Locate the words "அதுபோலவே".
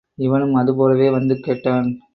0.55-1.09